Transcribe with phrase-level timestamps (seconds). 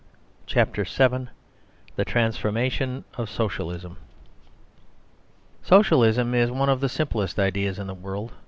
[0.47, 1.27] CHAPTER VII
[1.95, 3.97] THE TRANSFORMATION OF SOCIALISM
[5.61, 8.31] Socialism is one of the simplest ideas in the world.